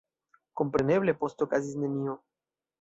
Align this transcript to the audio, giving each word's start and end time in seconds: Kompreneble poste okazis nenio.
Kompreneble 0.61 1.15
poste 1.21 1.47
okazis 1.51 1.79
nenio. 1.85 2.19